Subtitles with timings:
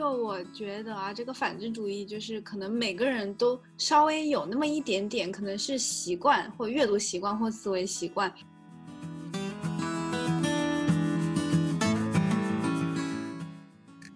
[0.00, 8.32] 就我觉得啊，这个反智主义就是可能每个人都稍微有那么一点点，可能是习惯或阅读习惯或思维习惯。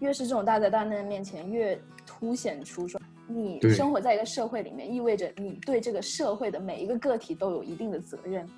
[0.00, 2.98] 越是这种大灾大难面前，越凸显出说
[3.28, 8.48] 你生活在一个社会里面，意味着你对这个社会的每一个个体都有一定的责任。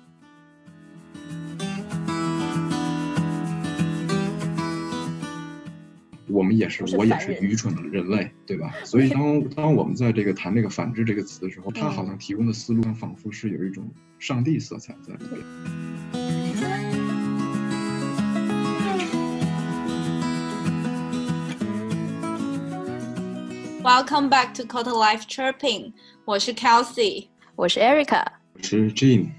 [6.29, 8.73] 我们也是，我也是愚蠢的人类，对吧？
[8.83, 15.41] 所以当 当我们在这个谈这个反制这个词的时候，他好像提供的思路仿佛是有一种上帝色彩在里边。
[23.81, 25.93] Welcome back to Quarter Life Chirping，
[26.25, 29.29] 我是 Kelsey，我是 Erica，我是 Jean。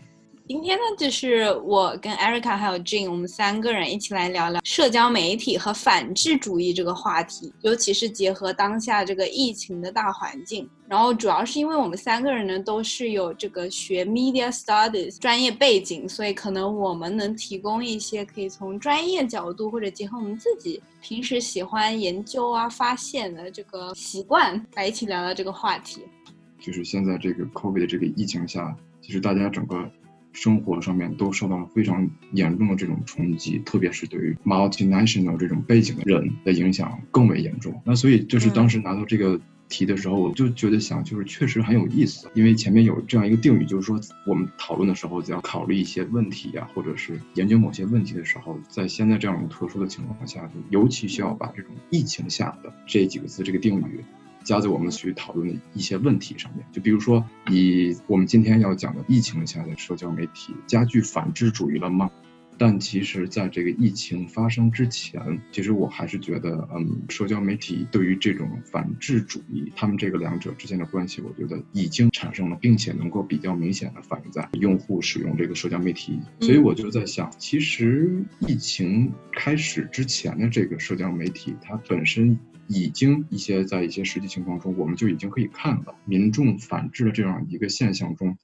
[0.49, 10.67] 今天呢，就是我跟 Erica 还有 Jane，我们三个人一起来聊聊社交媒体和反智主义这个话题，尤其是结合当下这个疫情的大环境。
[10.89, 26.01] 然后主要是因为我们三个人呢都是有这个学 Media Studies 专业背景，所以可能我们能提供一些可以从专业角度或者结合我们自己平时喜欢研究啊、发现的这个习惯来一起聊聊这个话题。
[26.59, 29.77] 就是现在这个 COVID 这个疫情下，其实大家整个。
[30.33, 37.81] 生活上面都受到了非常严重的这种冲击，特别是对于 multinational 这种背景的人的影响更为严重。
[37.85, 54.03] 那所以就是当时拿到这个题的时候，我就觉得想，就是确实很有意思，因为前面有这样一个定语，就是说我们讨论的时候，只要考虑一些问题呀，或者是研究某些问题的时候，在现在这样特殊的情况下，就尤其需要把这种疫情下的这几个字这个定语。
[54.49, 62.11] 加在我们去讨论的一些问题上面，就比如说，以我们今天要讲的疫情下的社交媒体加剧反智主义了吗？
[62.57, 65.21] 但其实，在这个疫情发生之前，
[65.53, 76.19] 其实我还是觉得，嗯，社交媒体对于这种反智主义，他们这个两者之间的关系，我觉得已经产生了，并且能够比较明显的反映在用户使用这个社交媒体。
[76.41, 82.39] 所以我就在想，其实疫情开始之前的这个社交媒体，它本身。
[82.69, 88.37] 已经一些在一些实际情况中，我们就已经可以看到民众反制的这样一个现象中，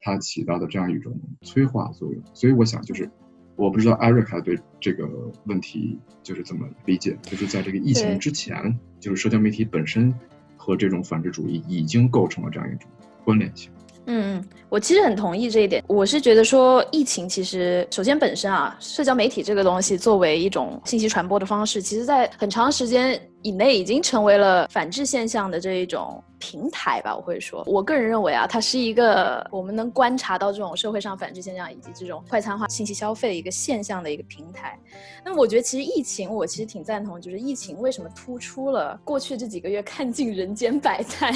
[0.00, 2.22] 它起到的这样一种催化作用。
[2.34, 3.10] 所以我想，就是
[3.56, 5.08] 我不知道艾瑞卡对这个
[5.46, 10.14] 问题就是怎么理解，就是在这个疫情之前，就是社交媒体本身
[10.56, 12.90] 和这种反制主义已经构成了这样一种
[13.24, 13.72] 关联性。
[14.06, 15.82] 嗯嗯，我其实很同意这一点。
[15.86, 23.20] 我是觉得说，疫情其实首先本身啊，社交媒体这个东西作为一种信息传播的方式，其实在很长时间。
[23.42, 34.78] 以内已经成为了反制现象的这一种平台吧，我会说，我个人认为啊，它是一个我们能观察到这种社会上反制现象以及这种快餐化信息消费的一个现象的一个平台。
[35.24, 41.32] 那么，我觉得其实疫情，我其实挺赞同，就是疫情为什么突出了过去这几个月看尽人间百态，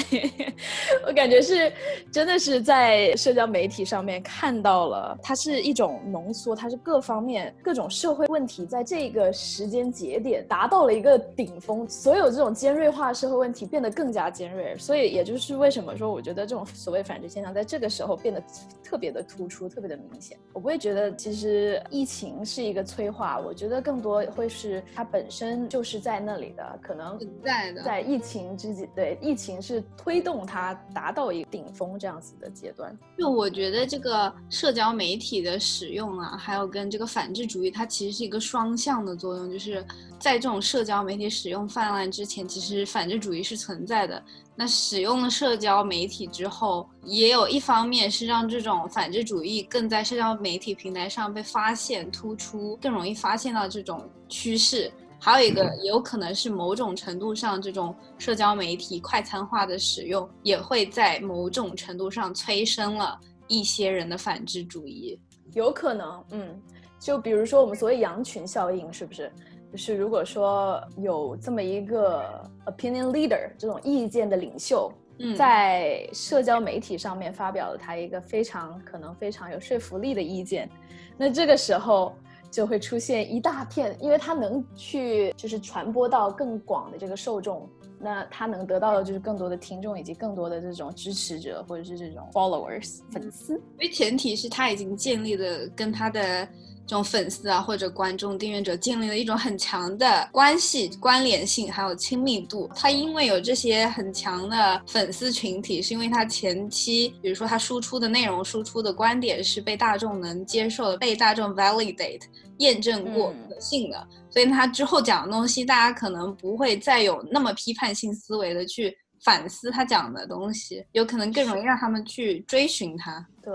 [1.05, 1.73] 我感觉是
[2.09, 11.85] 真的是在社交媒体上面看到了，它是一种浓缩，它是各方面各种社会问题在这个时间节点达到了一个顶峰。
[11.89, 18.43] 所有这种尖锐化社会问题变得更加尖锐，所以也就是为什么说，我觉得这种所谓反制现象在这个时候变得
[18.83, 20.37] 特别的突出，特别的明显。
[20.53, 32.97] 我不会觉得其实疫情是一个催化，我觉得更多会是它本身就是在那里的，可能在的，在疫情之际，对疫情是推动它达到一个顶峰这样子的阶段。
[33.17, 39.85] 就我觉得这个社交媒体的使用啊，还有跟这个反制主义，它其实是一个双向的作用，就是
[40.19, 42.11] 在这种社交媒体使用泛滥。
[42.11, 44.21] 之前其实反制主义是存在的，
[44.55, 54.91] 那使用了社交媒体之后，也有一方面是让这种反智主义更在社交媒体平台上被发现、突出，更容易发现到这种趋势。
[55.19, 65.19] 还有一个，也有可能是某种程度上，这种社交媒体快餐化的使用，也会在某种程度上催生了一些人的反智主义。
[65.53, 66.61] 有可能，嗯，
[66.99, 69.31] 就比如说我们所谓羊群效应，是不是？
[69.71, 74.91] 就是如果说有这么一个 opinion leader 这种意见的领袖，
[75.37, 80.69] 在社交媒体上面发表了他一个非常可能非常有说服力的意见，
[81.15, 82.13] 那这个时候
[82.49, 93.53] 就会出现一大片，因为他能去就是传播到更广的这个受众，那他能得到的就是更多的听众以及更多的这种支持者或者是这种 followers 粉丝。
[93.53, 96.45] 因为前提是他已经建立了跟他的。
[96.91, 102.69] 这种粉丝啊或者观众、订阅者建立了一种很强的关系、关联性，还有亲密度。
[102.75, 112.23] 他因为有这些很强的粉丝群体，是因为他前期，比如说他输出的内容、输出的观点是被大众能接受的，被大众 validate
[112.57, 118.93] 验证过可信的，所以他之后讲的东西，大家可能不会再有那么批判性思维的去。
[119.23, 123.25] 反思他讲的东西，有可能更容易让他们去追寻他。
[123.41, 123.53] 对，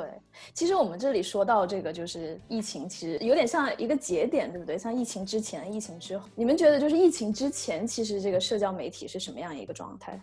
[0.54, 4.78] 其实我们这里说到这个，就是疫情，其实有点像一个节点，对不对？
[4.78, 10.20] 像疫情之前、疫情之后，你们觉得就是疫情之前，其实这个社交媒体是什么样一个状态？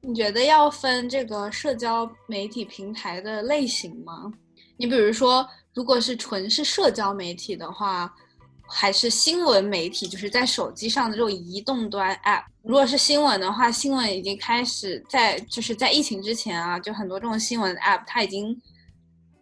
[0.00, 4.32] 你觉得要分这个社交媒体平台的类型吗？
[4.76, 8.14] 你比如说，如果是纯是社交媒体的话。
[8.74, 12.44] 还是新闻媒体，就是在手机上的这种移动端 App。
[12.62, 18.58] 如果是新闻的话，新闻已经开始在，就是在疫情之前啊，就很多这种新闻 App，它已经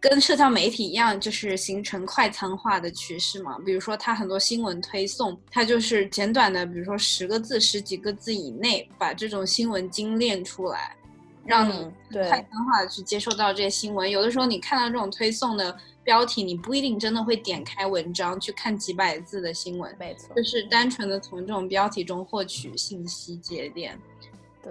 [0.01, 3.57] 跟社交媒体一样，就是形成快餐化的趋势嘛。
[3.65, 10.97] 比如说，它很多新闻推送，它就是简短的，比如说十个字、十几个字以内，把这种新闻精炼出来，
[11.45, 11.73] 让你
[12.11, 14.11] 快餐化的去接受到这些新闻。
[14.11, 15.77] 有的时候你看到这种推送的。
[16.11, 23.97] 标题你不一定真的会点开文章去看几百字的新闻，没错，就是单纯的从这种标题中获取信息节点，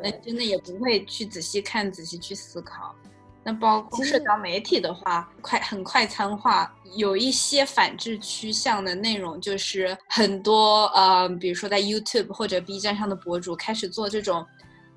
[0.03, 2.93] 那真的也不会去仔细看、仔细去思考。
[3.41, 14.45] 那包括社交媒体的话，快很快餐化，有一些反制趋向的内容，就是很多呃，比如说在 YouTube 或者 B 站上的博主开始做这种。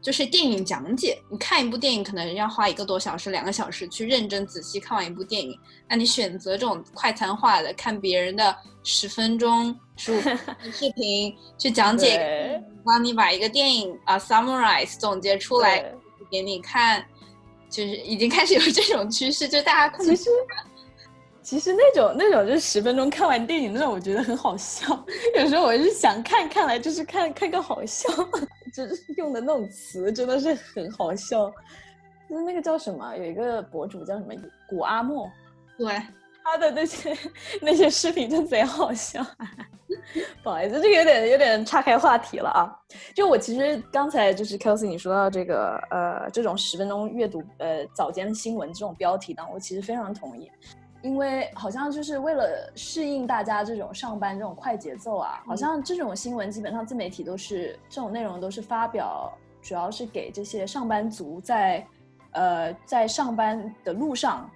[0.02, 5.56] 就是电影讲解，你看一部电影可能要花一个多小时、两个小时去认真仔细看完一部电影。
[5.88, 15.84] 那你选择这种快餐化的，看别人的十分钟、十五分钟 视频去讲解，帮你把一个电影啊 summarize 总结出来
[16.28, 17.04] 给你看，
[17.70, 20.30] 就是已经开始有这种趋势，就大家其实
[21.44, 24.84] 其实那种那种就是十分钟看完电影那种，我觉得很好笑。
[25.38, 28.08] 有时候我是想看，看来就是看看个好笑。
[28.72, 31.52] 就是用的那种词真的是很好笑，
[32.28, 34.32] 就是那个叫什么，有一个博主叫什么
[34.68, 35.30] 古阿莫，
[35.76, 36.00] 对
[36.42, 37.16] 他的那些
[37.60, 39.24] 那些视频就贼好笑。
[40.42, 42.64] 不好意思，这个有点有点岔开话题了啊。
[43.14, 50.50] 就我其实刚才就是 Kelsey 你说到这个呃这种十分钟阅读呃早间新闻这种标题呢，我其实非常同意。
[51.02, 61.84] 因为好像就是为了适应大家这种上班这种快节奏啊，好像这种新闻基本上自媒体都是这种内容都是发表，主要是给这些上班族在，
[62.30, 64.48] 呃，在上班的路上，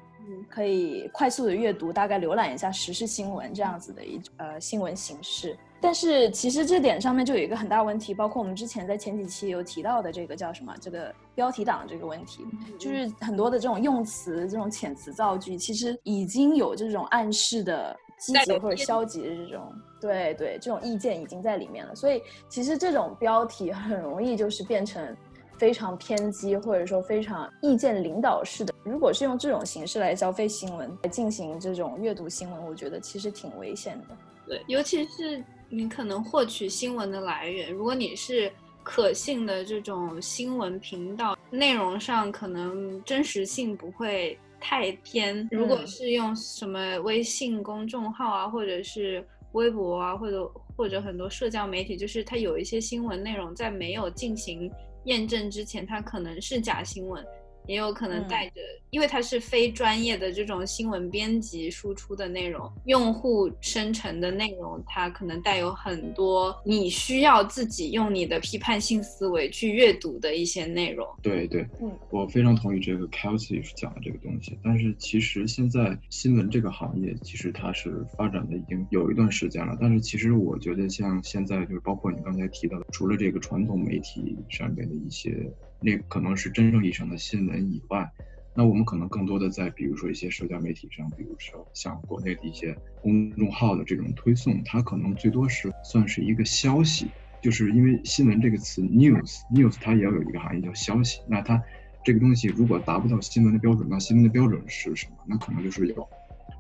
[0.49, 5.59] 可以快速的阅读，大概浏览一下时事新闻这样子的一呃新闻形式。
[5.81, 12.45] 但是其实这点上面就有一个很大问题，包括我们之前在前几期有提到的这个叫什么这个标题党这个问题，
[12.79, 21.95] 就是很多的这种用词、这种遣词造句，其实已经有这种暗示的积极或者消极的这种，对对，这种意见已经在里面了。
[21.95, 25.17] 所以其实这种标题很容易就是变成
[25.59, 28.75] 非常偏激，或者说非常意见领导式的。
[28.83, 34.17] 如果是用这种形式来消费新闻、来进行这种阅读新闻，我觉得其实挺危险的。
[34.49, 35.45] 对，尤其是。
[35.69, 38.49] 你可能获取新闻的来源，如果你是
[38.87, 45.47] 可信的这种新闻频道，内容上可能真实性不会太偏。
[45.51, 54.71] 如果是用什么微信公众号啊，或者是微博啊，或者或者很多社交媒体，就是它有一些新闻内容在没有进行
[55.07, 57.27] 验证之前，它可能是假新闻。
[57.67, 58.61] 也有可能带着，
[58.91, 71.07] 因为它是非专业的这种新闻编辑输出的内容，用户生成的内容，它可能带有很多你需要自己用你的批判性思维去阅读的一些内容。
[71.23, 74.59] 对对，嗯，我非常同意这个 Kelsey 讲的这个东西。
[74.63, 79.77] 但是其实现在新闻这个行业，其实它是发展的已经有一段时间了。
[79.81, 85.51] 但是其实我觉得像现在就是包括你刚才提到的，除了这个传统媒体上面的一些。
[85.81, 88.11] 那可能是真正意义上的新闻以外，
[88.55, 97.09] 那我们可能更多的在比如说一些社交媒体上，比如说像国内的一些公众号的这种推送，它可能最多是算是一个消息，
[97.43, 101.63] 就是因为新闻这个词 news news 它也要有一个含义叫消息，那它
[102.03, 105.17] 这个东西如果达不到新闻的标准，那新闻的标准是什么？
[105.27, 106.09] 那可能就是有，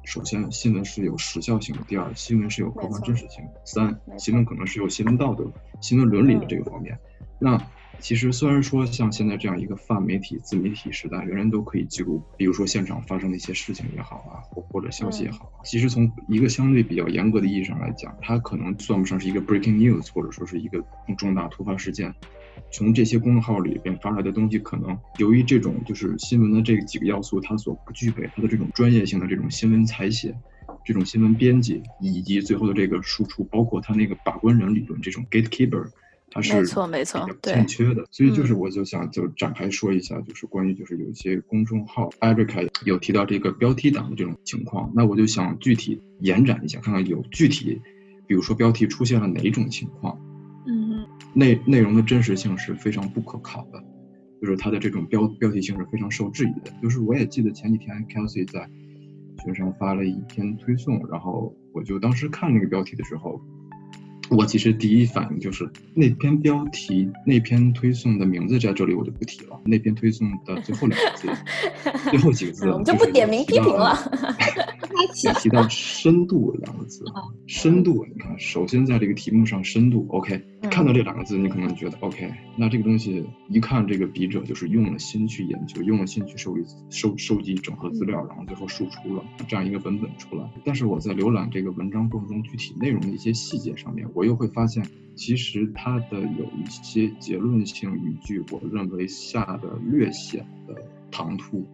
[0.04, 6.98] 首先新闻是有时效性的，第二新闻是有客观真实性的，三新闻可能是有新闻道德、新闻伦理的这个方面，
[7.40, 7.58] 那。
[7.98, 15.64] 其实，虽然说像现在这样一个泛媒体、自媒体时代，人人都可以记录，比如说现场发生的一些事情也好啊，或或者消息也好啊。
[15.64, 20.84] 其实从一个相对比较严格的意义上来讲，它可能算不上是一个 breaking news，或者说是一个
[21.18, 22.14] 重大突发事件。
[22.72, 30.34] 从这些公众号里边发出来的东西，可能由于这种就是新闻的这几个要素，它所不具备它的这种专业性的这种新闻采写。
[30.84, 35.84] 这种新闻编辑以及最后的这个输出，包括他那个把关人理论这种 gatekeeper，
[36.36, 38.04] 它是没错没错欠缺的。
[38.10, 47.80] 所以就是嗯我就想就展开说一下，就是关于就是有一些公众号 Erica 有提到这个标题党的这种情况，那我就想具体延展一下，看看有具体，
[48.26, 50.18] 比如说标题出现了哪种情况，
[50.66, 53.82] 嗯哼，内内容的真实性是非常不可靠的，
[54.40, 56.72] 就是它的这种标标题性是非常受质疑的。
[56.82, 58.68] 就是我也记得前几天 Kelsey 在
[59.44, 63.40] 群上发了一篇推送，然后我就当时看那个标题的时候，
[64.28, 71.28] 我其实第一反应就是那篇标题那篇推送的名字在这里我就不提了，那篇推送的最后两个字，
[72.10, 73.96] 最后几个字嗯我们就不点名批评了。
[74.86, 90.48] 他其也提到深度两个字啊，深度，你看，首先在这个题目上，深度，OK，嗯看到这两个字，你可能觉得 OK，那这个东西一看，这个笔者就是用了心去研究，用了心去收集、收收集、整合资料，然后最后输出了这样一个文本出来。
[90.64, 100.74] 但是我在浏览这个文章过程中具体内容的一些细节上面，我又会发现，其实它的有一些结论性语句，我认为下的略显的
[101.10, 101.66] 唐突。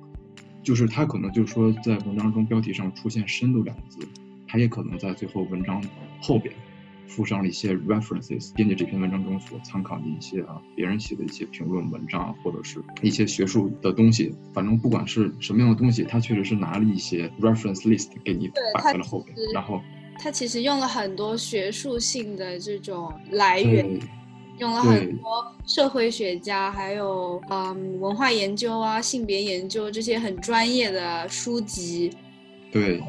[0.62, 4.07] 就是他可能就是说，在文章中标题上出现“深度”两个字，
[4.47, 5.83] 他也可能在最后文章
[6.21, 6.54] 后边
[7.09, 14.33] 附上了一些 references，编辑这篇文章中所参考的一些啊别人写的一些评论文章，或者是一些学术的东西。
[14.52, 19.83] 反正不管是什么样的东西，他确实是拿了一些 reference list 给你摆在了后边然后
[20.19, 24.00] 他其实用了很多学术性的这种来源，对
[24.59, 32.11] 用了很多社会学家，还有嗯文化研究啊、性别研究这些很专业的书籍
[32.71, 33.02] 对。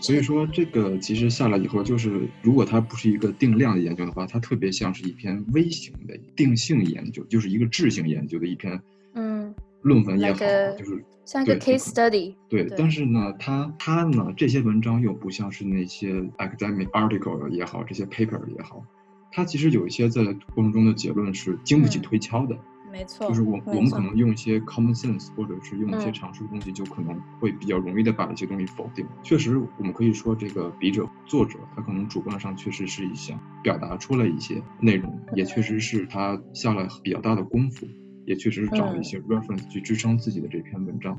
[0.00, 8.80] 所以说，这个其实下来以后，就是如果它不是一个定量的研究的话，它特别像是一篇微型的定性研究，就是一个质性研究的一篇
[9.14, 10.38] 嗯，论文也好
[10.78, 12.34] 就是像一个 case study。
[12.48, 12.64] 对。
[12.64, 18.82] 对但是呢，它它呢这些文章又不像是那些 academic article 也好，这些 paper 也好，
[19.30, 20.22] 它其实有一些在
[20.54, 22.56] 过程中的结论是经不起嗯推敲的。
[22.92, 29.06] 没错，就是我我们可能用一些 common sense，或者是用一些嗯常识的东西，就可能会比较容易的把一些东西否定。
[29.22, 37.86] 确实，我们可以说这个笔者作者他可能主观上确实是一想表达出来一些内容，也确实是他下了比较大的功夫，
[38.26, 41.16] 也确实是找了一些 reference 去支撑自己的这篇文章。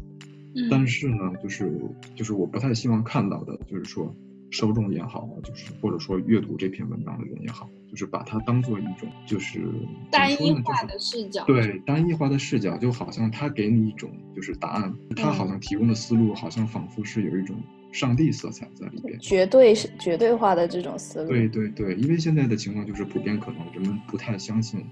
[0.53, 1.80] 嗯但是呢，就是
[2.13, 4.13] 就是我不太希望看到的，就是说
[4.51, 9.63] 受众也好啊，就是或者说阅读这篇文章的人也好，就是把它当做一种就是
[10.12, 17.55] 单一化的视角，对单一化的视角，就好像他给你一种就是答案，他好像提供的思路好像仿佛是有一种
[17.91, 19.17] 上帝色彩在里边。
[19.20, 21.29] 绝对是绝对化的这种思路。
[21.29, 24.86] 对对对，因为现在的情况就是普遍可能人们不太相信，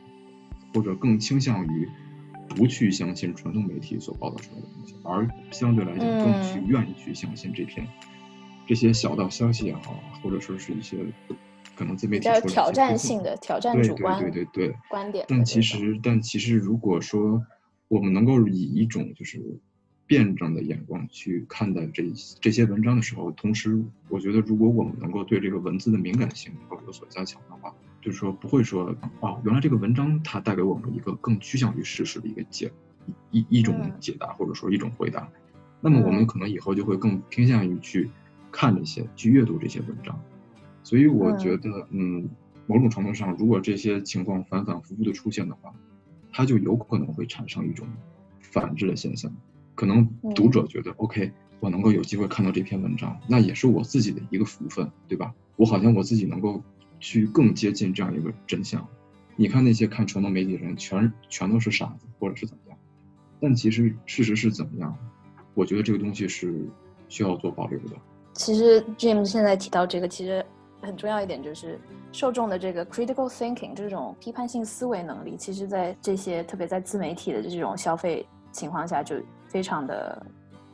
[0.74, 1.90] 或者更倾向于
[2.56, 7.86] 不去相信传统媒体所报道出来的东西，而相对来讲更去嗯愿意去相信这篇
[8.70, 10.96] 这些小道消息也好，或者说是一些
[11.76, 14.76] 可能自媒体出来的挑战性的、挑战对对主观对对对。
[14.88, 17.44] 观点但其实，但其实，如果说
[17.88, 19.42] 我们能够以一种就是
[20.06, 22.04] 辩证的眼光去看待这
[22.40, 27.74] 这些文章的时候，同时，我觉得如果我们能够对这个文字的敏感性能够有所加强的话，
[28.04, 32.72] 就是说不会说哦，原来这个文章它带给我们一个更趋向于事实的一个解
[33.32, 33.92] 一一一种嗯。
[34.00, 35.28] 解答，或者说一种回答，
[35.82, 36.28] 那么我们嗯。
[36.28, 38.08] 可能以后就会更偏向于去
[38.52, 40.20] 看这些，去阅读这些文章。
[40.84, 42.30] 所以我觉嗯得，嗯，
[42.68, 45.74] 某种程度上，如果这些情况反反复复的出现的话，
[46.32, 47.88] 它就有可能会产生一种
[48.40, 49.32] 反制的现象。
[49.76, 55.34] 可能读嗯者觉得、OK，我能够有机会看到这篇文章，那也是我自己的一个福分，对吧？
[55.56, 56.64] 我好像我自己能够
[57.00, 58.88] 去更接近这样一个真相。
[59.36, 62.78] 你看那些看传统媒体的人，全全都是傻子，或者是怎么样？
[63.40, 64.98] 但其实事实是怎么样？
[65.54, 66.68] 我觉得这个东西是
[67.08, 67.96] 需要做保留的。
[68.40, 70.44] 其实 Jim 现在提到这个，其实
[70.82, 71.78] 很重要一点就是
[72.14, 79.18] 受众的这个 critical thinking 这种批判性思维能力，其实在这些特别在自媒体的这种消费情况下，就
[79.50, 80.26] 非常的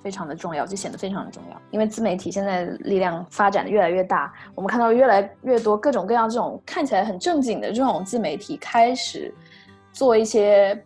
[0.04, 1.60] 非常的重要，就显得非常的重要。
[1.72, 9.34] 因为自媒体现在力量发展的越来越大，我们看到越来越多各种各样这种看起来很正经的这种自媒体开始
[9.92, 10.80] 做一些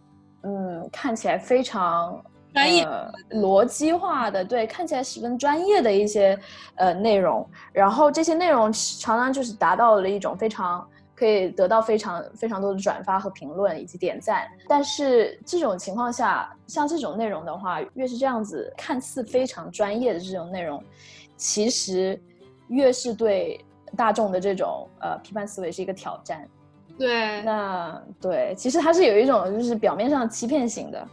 [0.44, 2.24] 嗯看起来非常
[2.60, 6.38] 专业呃、逻辑化的，对，看起来十分专业的一些
[6.76, 10.86] 呃内容，然后这些内容常常就是达到了一种非常
[11.16, 20.84] 可以得到非常非常多的转发和评论以及点赞，但是这种情况下，像这种内容的话，越是这样子看似非常专业的这种内容，
[21.38, 22.22] 其实
[22.68, 23.64] 越是对
[23.96, 26.48] 大众的这种呃批判思维是一个挑战。
[26.98, 31.08] 对，那对，其实它是有一种就是表面上欺骗性的，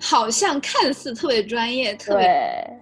[0.00, 2.26] 好像看似特别专业，特别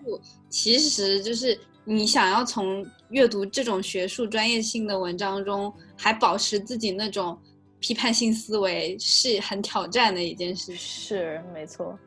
[0.05, 0.21] 对。
[0.49, 7.39] 其实就是你想要从阅读这种学术专业性的文章中，还保持自己那种
[7.81, 10.77] 批判性思维，是很挑战的一件事情。
[10.77, 11.99] 是没错，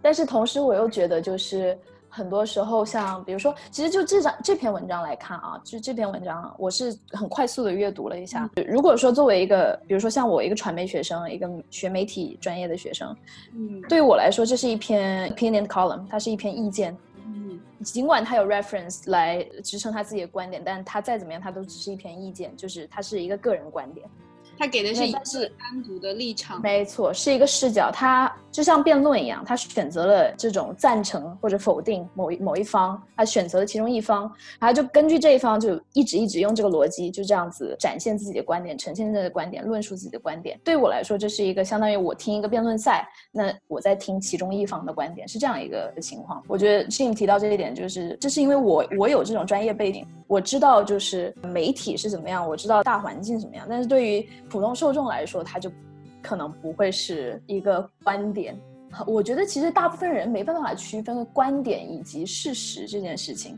[0.00, 1.78] 但是同时我又觉得，就是
[2.10, 8.50] 很多时候，像比如说，其实就这张这篇文章来看啊，就这篇文章，我是很快速的阅读了一下。
[8.66, 13.16] 如果说作为一个，比如说像我一个传媒学生，一个学媒体专业的学生，
[13.54, 16.96] 嗯，对于我来说，这是一篇 opinion column，它是一篇意见。
[17.24, 24.08] 嗯，尽管他有 reference 来支撑他自己的观点，但他再怎么样，他都只是一篇意见，就是他是一个个人观点。
[24.60, 26.60] 他给的是一是单独的立场。
[26.60, 40.60] 没错，是一个视角，他就像辩论一样，他选择了这种赞成或者否定某一某一方，他选择了其中一方，然后就根据这一方就一直一直用这个逻辑，就这样子展现自己的观点，呈现自己的观点，论述自己的观点。
[40.62, 46.42] 对我来说，这是一个相当于我听一个辩论赛，那我在听其中一方的观点，是这样一个情况。
[46.46, 55.70] 我觉得 Jim 提到这一点，就是这是因为我我有这种专业背景，我知道就是媒体是怎么样，我知道大环境怎么样，但是对于普通受众来说，他就
[56.20, 58.54] 可能不会是一个观点。
[59.06, 63.56] 我觉得其实大部分人没办法区分观点以及事实这件事情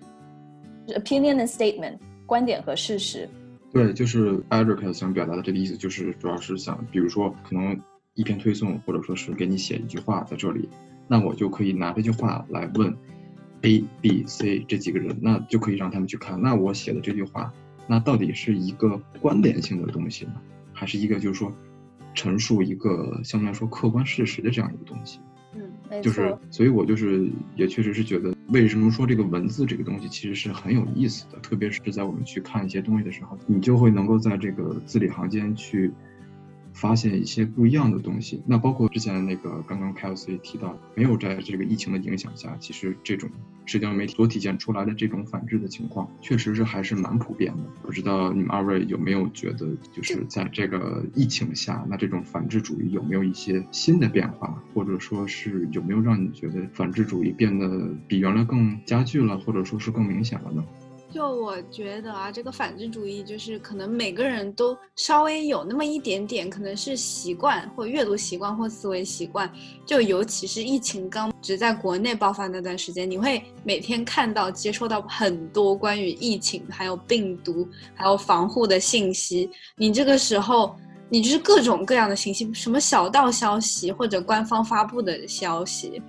[0.89, 1.97] ，opinion and statement，
[2.27, 3.27] 观点和事实。
[3.73, 7.81] 对，就是 Eric 想表达的这个意思，就是主要是想，比如说可能
[8.13, 10.69] 一篇推送，或者说是给你写一句话在这里，
[11.09, 12.95] 那我就可以拿这句话来问
[13.63, 17.51] A、B、C 这几个人，那就可以让他们去看，那我写的这句话，
[17.87, 20.35] 那到底是一个关联性的东西呢，
[20.83, 21.55] 还是一个就是说
[22.13, 25.21] 陈述一个相对来说客观事实的这样一个东西？
[25.55, 35.93] 嗯，就是，所以我就是也确实是觉得，为什么说这个文字这个东西其实是很有意思的，特别是在我们去看一些东西的时候，你就会能够在这个字里行间去
[36.73, 38.43] 发现一些不一样的东西。
[38.47, 43.31] 那包括之前那个刚刚 Kelsey 提到，没有在这个疫情的影响下，其实这种
[43.67, 47.63] 社交媒体所体现出来的这种反制的情况，确实是还是蛮普遍的。
[47.83, 60.65] 不知道你们二位有没有觉得，就是在这个疫情下，那这种反制主义有没有一些新的变化，或者说是有没有让你觉得反制主义变得比原来更加剧了，或者说是更明显了呢？
[61.13, 69.51] 就我觉得啊，这个反智主义就是可能每个人都稍微有那么一点点，可能是习惯或阅读习惯或思维习惯。
[69.85, 79.51] 就尤其是疫情刚只在国内爆发那段时间，你会每天看到、接收到很多关于疫情、还有病毒、还有防护的信息。
[79.77, 80.75] 你这个时候，
[81.11, 86.01] 你就是各种各样的信息，什么小道消息或者官方发布的消息，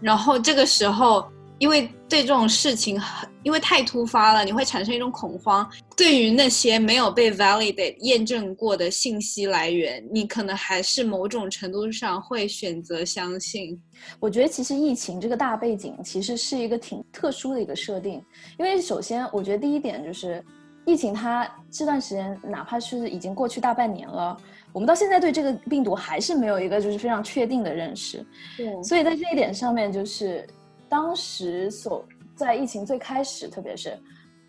[0.00, 1.26] 然后这个时候。
[1.64, 5.66] 因为对这种事情很，因为太突发了，你会产生一种恐慌。
[5.96, 13.80] 对于那些没有被 validate 验证过的信息来源，你可能还是某种程度上会选择相信。
[14.20, 18.22] 我觉得其实疫情这个大背景其实是一个挺特殊的一个设定，
[18.58, 20.44] 因为首先我觉得第一点就是，
[20.84, 24.36] 疫情它这段时间哪怕是已经过去大半年了，
[24.70, 28.22] 我们到现在对这个病毒还是没有一个就是非常确定的认识。
[28.54, 30.46] 对所以在这一点上面，就是
[30.94, 32.04] 当时所
[32.36, 33.98] 在疫情最开始，特别是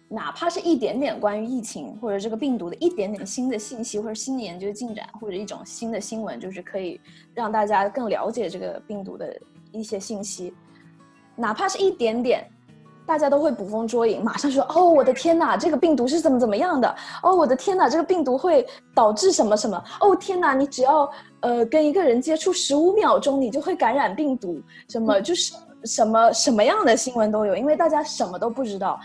[0.08, 7.02] 哪怕是一点点关于疫情或者这个病毒的一点点新的信息，或者新的研究进展，或者一种新的新闻，就是可以
[7.34, 9.36] 让大家更了解这个病毒的
[9.72, 10.54] 一些信息，
[11.36, 12.48] 哪怕是一点点。
[13.08, 16.96] 大家都会捕风捉影，马上说：“哦，我的天哪，这个病毒是怎么怎么样的？
[17.22, 19.84] 哦，我的天哪，这个病毒会导致什么什么？
[20.02, 21.08] 哦，天哪，你只要
[21.42, 25.54] 呃跟一个人接触十五秒钟，你就会感染病毒，什么就是
[25.86, 29.00] 什么什么样的新闻都有，因为大家什么都不知道。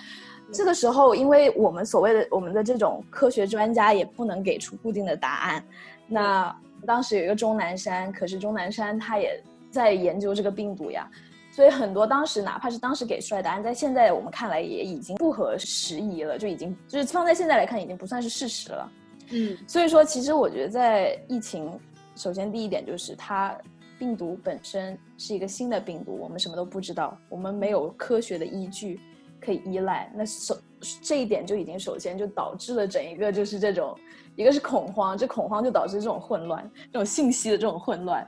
[0.53, 5.65] 这个时候，因为我们所谓的我们的这种科学专家也不能给出固定的答案。
[6.09, 6.55] 那
[6.87, 9.41] 当时有一个钟南山，可是钟南山他也
[9.71, 11.09] 在研究这个病毒呀。
[11.53, 18.93] 所以很多当时哪怕是当时给出来的答案，在现在我们看来也已经不合时宜了，就已经就是放在现在来看已经不算是事实了。
[19.31, 21.79] 嗯，所以说，其实我觉得在疫情，
[22.17, 23.57] 首先第一点就是它
[24.01, 28.99] 病毒本身是一个新的病毒，我们什么都不知道，我们没有科学的依据
[29.39, 30.11] 可以依赖。
[30.17, 30.59] 那首
[31.03, 33.95] 这一点就已经首先就导致了整一个就是这种，
[34.37, 38.27] 一个是恐慌，这恐慌就导致这种混乱，这种信息的这种混乱。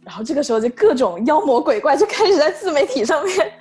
[0.00, 3.52] 然后这个时候就各种妖魔鬼怪就开始在自媒体上面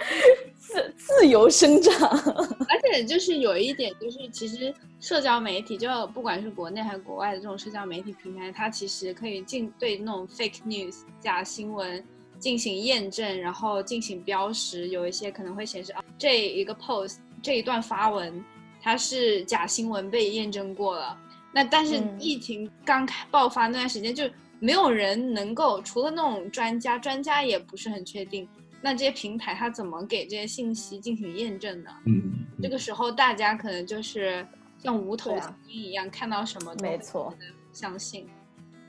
[0.73, 1.93] 自自由生长。
[2.67, 12.03] 而且就是有一点，就是其实社交媒体，就不管是国内还是国外的这种社交媒体平台，它其实可以进对那种 fake news 假新闻
[12.39, 14.89] 进行验证，然后进行标识。
[14.89, 18.43] 有一些可能会显示啊，这一个 post 这一段发文
[18.81, 21.17] 它是假新闻被验证过了。
[21.53, 24.27] 那但是嗯疫情刚开爆发那段时间，就
[24.59, 28.47] 没有人能够除了那种专家，专家也不是很确定。
[28.83, 31.89] 那这些平台它怎么给这些信息进行验证呢？
[32.05, 34.45] 嗯，这个时候大家可能就是
[34.77, 37.33] 像无头苍蝇一样，看到什么没错，
[37.71, 38.27] 相信。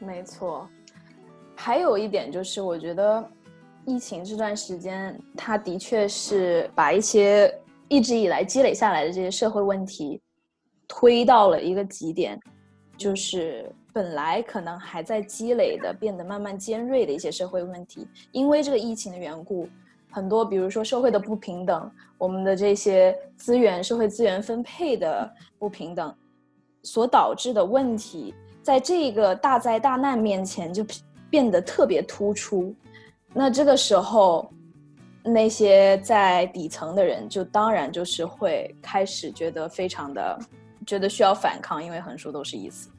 [0.01, 0.69] 没错。
[1.55, 3.25] 还有一点就是，我觉得
[3.87, 10.21] 疫情这段时间，它的确是把一些一直以来积累下来的这些社会问题
[10.89, 12.37] 推到了一个极点，
[12.97, 19.69] 就是本来可能还在积累的，变得慢慢尖锐的一些社会问题，因为这个疫情的缘故，
[20.15, 26.15] 很多比如说社会的不平等，我们的这些资源、社会资源分配的不平等
[26.85, 30.87] 所导致的问题，在这个大灾大难面前就
[31.29, 32.73] 变得特别突出。
[33.33, 34.49] 那这个时候，
[35.25, 40.39] 那些在底层的人，就当然就是会开始觉得非常的，
[40.87, 42.91] 觉得需要反抗，因为横竖都是意思，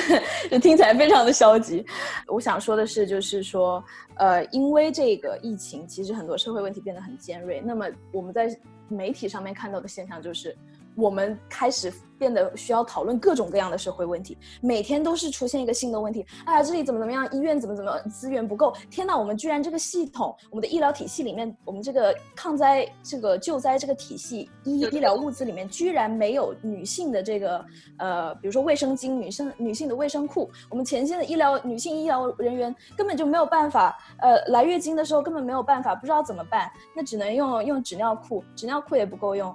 [0.50, 1.84] 就听起来非常的消极。
[2.26, 3.82] 我想说的是，就是说，
[4.16, 7.62] 呃，因为这个疫情，其实很多社会问题变得很尖锐。
[7.64, 8.48] 那么我们在
[8.88, 10.56] 媒体上面看到的现象就是。
[10.96, 16.24] 我们开始变得需要讨论各种各样的社会问题，每天都是出现一个新的问题。
[16.44, 18.72] 哎呀，这里怎么怎么样，医院怎么怎么资源不够？
[18.90, 27.64] 天哪，我们居然这个系统，我们的医疗体系里面，我们这个抗灾、这个救灾这个体系医医疗物资里面，居然没有女性的这个
[27.98, 30.48] 呃，比如说卫生巾、女生女性的卫生裤。
[30.70, 39.54] 我们前线的医疗女性医疗人员根本就没有办法，呃，来月经的时候根本没有办法，不知道怎么办，那只能用用纸尿裤，纸尿裤也不够用。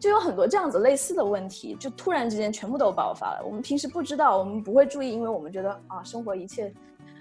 [0.00, 3.42] 就有很多这样子类似的问题，就突然之间全部都爆发了。
[3.44, 6.72] 我们平时不知道，我们不会注意，因为我们觉得啊，生活一切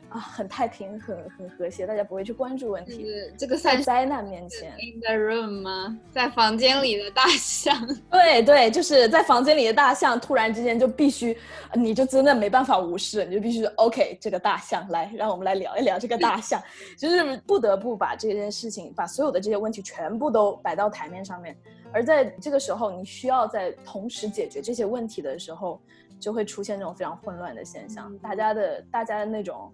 [0.09, 3.05] 啊很太平，很很和谐，大家不会去关注问题。
[3.05, 5.97] 是这个在算灾难面前，in the room 吗？
[6.11, 7.75] 在房间里的大象。
[8.09, 11.37] 对对，就是在房间里的大象，突然之间就必须，
[11.75, 16.59] 你就真的没办法无视，你就必须 OK 这个大象来，让我们来聊一聊这个大象，
[16.97, 21.55] 就是不得不把这件事情，把所有的这些问题全部都摆到台面上面。
[21.91, 25.79] 而在这个时候，你需要在同时解决这些问题的时候，
[26.19, 29.71] 就会出现这种非常混乱的现象，大家的大家的那种。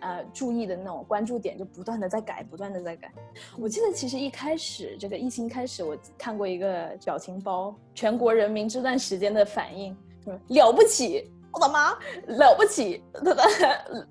[0.00, 3.12] 呃，注意的那种关注点就不断的在改，不断的在改。
[3.58, 11.92] 我记得其实一开始这个疫情开始，我看过一个表情包，全国人民这段时间的反应，说了不起，我的妈，
[12.36, 13.44] 了不起，哒哒，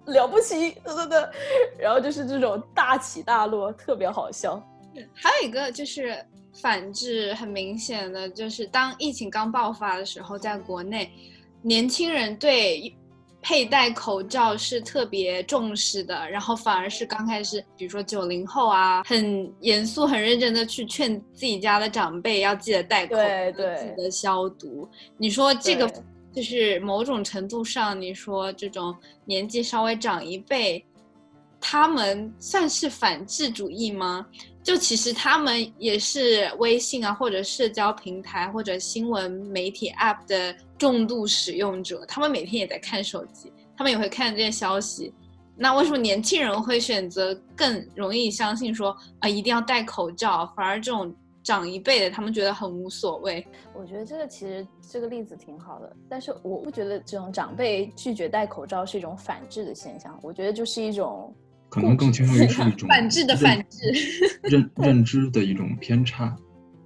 [0.05, 1.31] 了不起，哒哒哒，
[1.77, 4.61] 然后就是这种大起大落，特别好笑。
[5.13, 11.11] 还有一个就是反制，很明显的就是当疫情刚爆发的时候，在国内，
[11.61, 12.93] 年轻人对
[13.43, 24.89] 佩戴口罩是特别重视的，然后反而是刚开始，比如说九零后啊，很严肃、很认真的去劝自己家的长辈要记得戴口罩，记得消毒。
[25.17, 25.91] 你说这个
[26.33, 30.83] 就是某种程度上，你说这种年纪稍微长一辈，
[31.59, 34.25] 他们算是反智主义吗？
[34.63, 45.13] 就其实他们也是微信啊，或者社交平台或者新闻媒体 App 的重度使用者，他们每天也在看手机，他们也会看这些消息。
[45.55, 53.47] 那为什么年轻人会选择更容易相信说啊一定要戴口罩，反而这种长一辈的他们觉得很无所谓？
[53.73, 61.33] 我觉得这个其实这个例子挺好的，但是我不觉得这种长辈拒绝戴口罩是一种反制的现象，我觉得就是一种
[61.69, 63.93] 可能更倾向于是一种 反制的反制。
[64.43, 66.35] 认认知的一种偏差。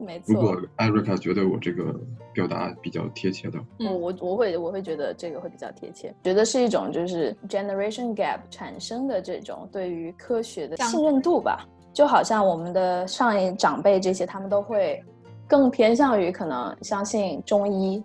[0.07, 0.57] 没如果。
[0.77, 1.93] 艾瑞卡觉得我这个
[2.33, 15.03] 表达比较贴切的，嗯我我会我会觉得这个会比较贴切，觉得是一种就是 generation gap 产生的这种对于科学的信任度吧，就好像我们的上一长辈这些，他们都会
[15.47, 18.01] 更偏向于可能相信中医，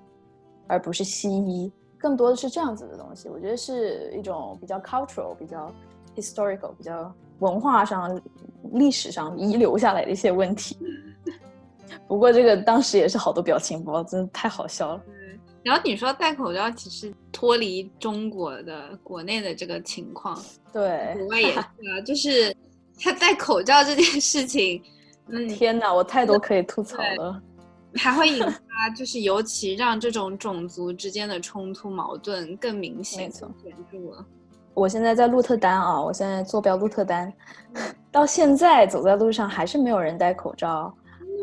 [0.66, 3.28] 而不是西医，更多的是这样子的东西。
[3.28, 5.72] 我觉得是一种比较 cultural、比较
[6.16, 8.20] historical、比较文化上、
[8.72, 10.76] 历史上遗留下来的一些问题。
[12.06, 15.02] 不过这个当时也是好多表情包，真的太好笑了。
[15.62, 20.36] 然后你说戴口罩其实脱离中国的国内的这个情况，
[20.72, 22.52] 对，国外也是啊，就是
[23.00, 24.82] 他戴口罩这件事情，
[25.28, 27.40] 嗯，天哪，我太多可以吐槽了。
[27.94, 33.50] 还会引发就是尤其让这种种族之间的冲突矛盾更明显、显
[33.90, 34.26] 著了。
[34.74, 37.32] 我现在在鹿特丹啊，我现在坐标鹿特丹，
[38.10, 40.92] 到现在走在路上还是没有人戴口罩，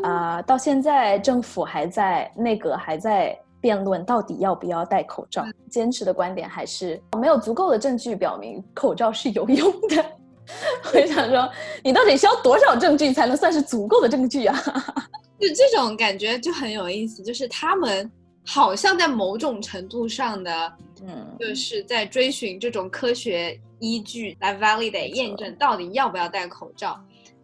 [0.03, 10.05] 啊、到现在政府还在内阁还在辩论到底要不要戴口罩，坚持的观点还是没有足够的证据表明口罩是有用的。
[10.93, 11.47] 我想说，
[11.83, 14.57] 你到底需要多少证据才能算是足够的证据啊？
[15.39, 18.09] 就这种感觉就很有意思，就是他们
[18.45, 26.99] 好像在某种程度上的，嗯，就是在追寻这种科学依据来 validate 验证到底要不要戴口罩。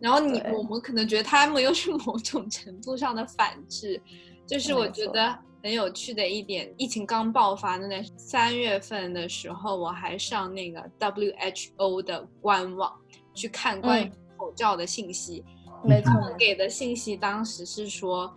[0.06, 4.00] 然后你我们可能觉得他们又是某种程度上的反制，
[4.46, 12.94] 就是我觉得很有趣的一点，疫情刚爆发那段三月份的时候，我还上那个 WHO 的官网
[13.34, 15.44] 去看关于口罩的信息。
[15.84, 18.32] 没错，给的信息当时是说，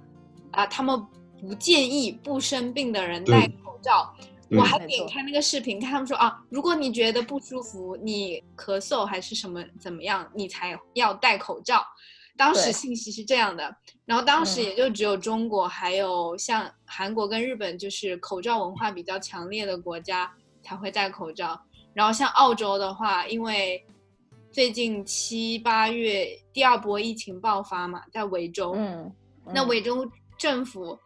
[0.53, 0.99] 啊，他们
[1.39, 4.11] 不建议不生病的人戴口罩。
[4.51, 11.85] 我还点开那个视频，看他们说啊，如果你觉得不舒服，你咳嗽还是什么怎么样，你才要戴口罩。
[12.37, 20.33] 当时信息是这样的，然后当时也就只有中国，还有像韩国跟日本，就是口罩文化比较强烈的国家
[20.63, 21.61] 才会戴口罩。
[21.93, 23.85] 然后像澳洲的话，因为
[24.53, 29.13] 最近七八月第二波疫情爆发嘛，在维州，嗯，
[29.53, 30.09] 那维州
[30.39, 30.97] 政府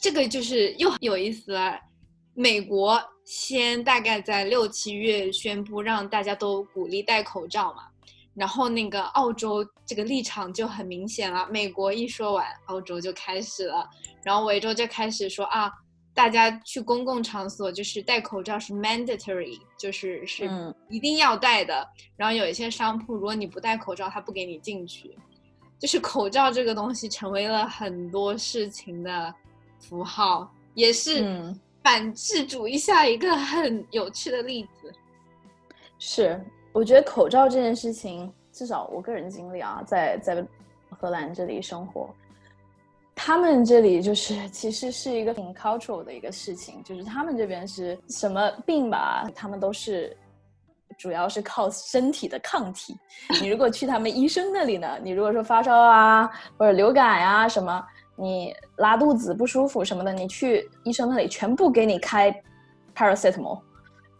[0.00, 1.78] 这个就是又有意思了。
[2.36, 7.84] 美国先大概在六七月宣布让大家都鼓励戴口罩嘛，
[8.34, 11.48] 然后那个澳洲这个立场就很明显了。
[11.50, 13.88] 美国一说完，澳洲就开始了，
[14.22, 15.72] 然后维州就开始说啊，
[16.12, 20.48] 大家去公共场所就是戴口罩是 mandatory，就是是
[20.90, 21.88] 一定要戴的。
[22.18, 25.16] 然后有一些商铺，如果你不戴口罩，他不给你进去。
[25.78, 29.34] 就是口罩这个东西成为了很多事情的
[29.80, 31.54] 符号，也是。
[31.86, 34.92] 反智主义下一个很有趣的例子，
[36.00, 40.44] 是我觉得口罩这件事情，至少我个人经历啊，在在
[40.90, 42.12] 荷兰这里生活，
[43.14, 50.16] 他们这里就是其实是一个挺 cultural 的一个事情，就是他们这边是什么病吧，他们都是
[50.98, 52.96] 主要是靠身体的抗体。
[53.40, 57.80] 你如果去他们医生那里呢，你如果说发烧啊或者流感呀什么。
[58.16, 62.34] 你拉肚子不舒服什么的，你去医生那里全部给你开
[62.94, 63.60] paracetamol，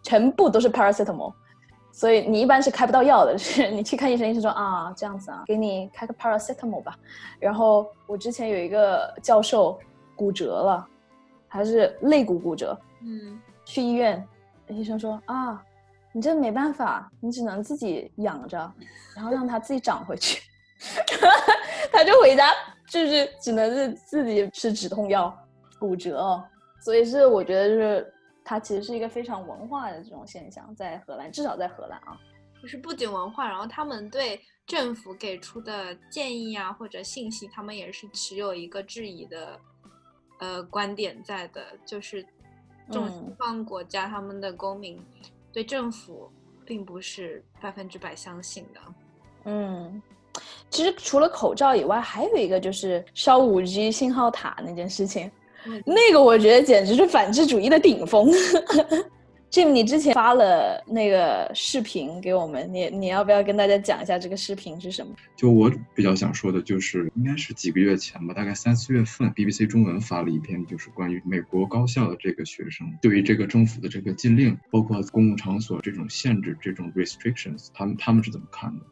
[0.02, 1.32] 全部都是 paracetamol，
[1.92, 3.38] 所以你一般是开不到药的。
[3.38, 6.94] 是你去看医生，医生说啊这样子啊，给你开个 paracetamol 吧。
[7.40, 9.78] 然后我之前有一个教授
[10.14, 10.86] 骨折了，
[11.48, 14.22] 还是肋骨骨折，嗯，去医院，
[14.68, 15.62] 医生说啊，
[16.12, 18.58] 你这没办法，你只能自己养着，
[19.14, 20.42] 然后让它自己长回去。
[21.90, 22.50] 他就回家。
[22.88, 25.36] 就是只能是自己吃止痛药，
[25.78, 26.42] 骨折，
[26.80, 32.16] 所以是我觉得就是它其实是一个非常文化的这种现象，在荷兰，至少在荷兰啊，
[32.62, 39.58] 就是不仅文化，然后他们对政府给出的建议啊或者信息，他们也是持有一个质疑的，
[40.38, 42.22] 呃观点在的，就是
[42.88, 45.04] 这种西方国家他们的公民
[45.52, 46.30] 对政府
[46.64, 48.80] 并不是百分之百相信的，
[49.44, 50.00] 嗯。
[50.70, 55.30] 其实除了口罩以外，还有一个就是烧五 G 信号塔那件事情，
[55.84, 58.30] 那个我觉得简直是反智主义的顶峰。
[59.48, 65.14] Jim，你之前发了那个视频给我们，你你要不要跟大家讲一下这个视频是什么？
[65.36, 78.84] 就我比较想说的，就是应该是几个月前吧，大概三四月份，BBC 中文发了一篇，就是关于美国高校的这个学生对于这个政府的这个禁令，包括公共场所这种限制、这种 restrictions，他们他们是怎么看的？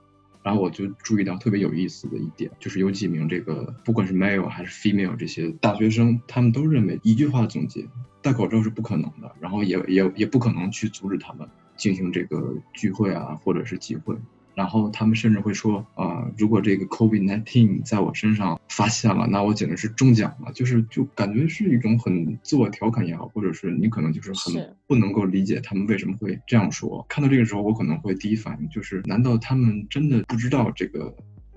[0.44, 7.88] 然后我就注意到特别有意思的一点，就是有几名这个不管是 male 还是 female 这些大学生，他们都认为一句话总结，
[8.20, 14.14] 戴口罩是不可能的，然后也也也不可能去阻止他们进行这个聚会啊，或者是集会。
[14.55, 20.53] 然后他们甚至会说啊，如果这个 COVID-19 在我身上发现了，那我简直是中奖了。
[20.53, 27.05] 就是就感觉是一种很自我调侃也好，或者是你可能就是很不能够理解他们为什么会这样说。
[27.09, 31.14] 看到这个时候，我可能会第一反应就是，难道他们真的不知道这个？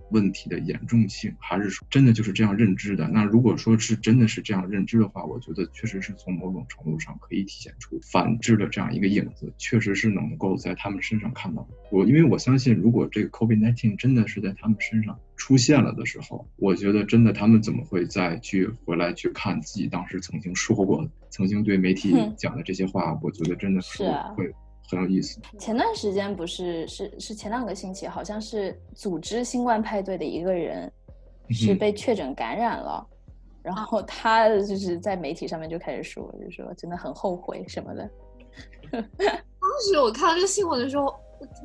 [0.10, 3.08] 问题的严重性，还是说真的就是这样认知的？
[3.08, 11.68] 那如果说是真的是这样认知的话，我觉得确实是从某种程度上可以体现出反制的这样一个影子，确实是能够在他们身上看到。
[11.92, 23.20] 我因为我相信，如果这个 COVID-19 真的是在他们身上出现了的时候，我觉得真的他们怎么会再去回来去看自己当时曾经说过、曾经对媒体讲的这些话？
[23.22, 24.04] 我觉得真的是
[24.36, 24.54] 会。
[24.90, 25.40] 很有意思。
[25.60, 30.92] 前段时间不是是是前两个星期，好像是组织新冠派对的一个人
[31.50, 33.06] 是被确诊感染了，
[33.62, 38.10] 然后他就是在媒体上面就开始说，就说真的很后悔什么的。
[38.92, 41.14] 当时我看到这个新闻的时候，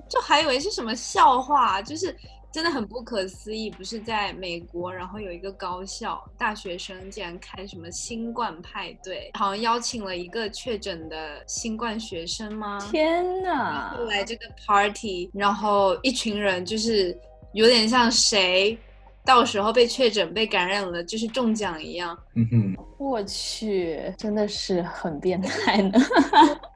[0.09, 2.15] 就还以为是什么笑话，就是。
[2.53, 12.79] 真的很不可思议，不是在美国，然后有一个高校大学生竟然开什么新冠派对，好像邀请了一个确诊的新冠学生吗？
[12.91, 13.97] 天哪！
[14.07, 17.19] 来这个 party，然后一群人就是
[17.55, 18.79] 有点像谁
[19.25, 22.17] 到时候被确诊被感染了，就是中奖一样。
[22.35, 25.93] 嗯哼，我去，真的是很变态呢。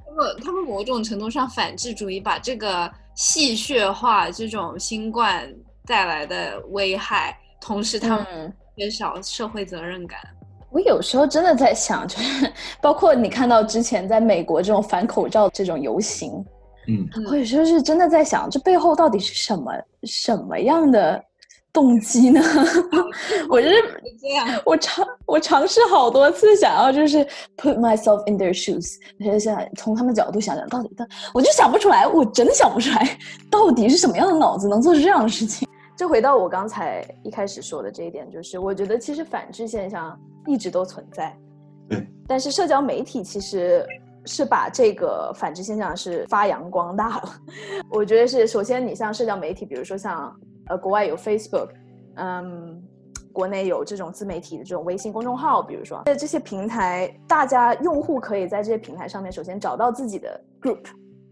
[0.09, 5.55] 他们他们某种程度上反智主义，把这个戏谑化这种新冠。
[5.87, 10.19] 带来的危害，同时他们缺少社会责任感。
[10.71, 16.45] 我有时候真的在想，就是 包括你看到之前在美国这种反口罩这种游行，
[16.89, 19.73] 嗯，我有时候是真的在想，这背后到底是什么
[20.03, 21.23] 什么样的
[21.73, 22.43] 动机呢？
[23.49, 23.75] 我就 是
[24.21, 27.25] 这样，我尝我尝试好多次想要就是
[27.57, 33.19] put myself in their shoes，就是想从他们角度想想到底的，我就想不出来，我真的想不出来，
[33.51, 35.67] 到底是什么样的脑子能做出这样的事情。
[35.97, 41.35] 就回到我刚才一开始说的这一点，就是我觉得其实反制现象一直都存在，
[41.89, 43.87] 对，但是社交媒体其实
[44.27, 47.23] 是把这个反制现象是发扬光大了。
[47.89, 50.35] 我觉得是首先你像社交媒体，比如说像
[50.67, 51.71] 呃国外有 Facebook，
[52.17, 52.83] 嗯，
[53.33, 60.85] 国内有这种自媒体的这种微信公众号，比如说在这些平台，大家用户可以在这些平台上面首先找到自己的 group，